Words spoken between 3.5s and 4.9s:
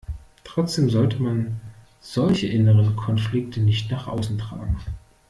nicht nach außen tragen.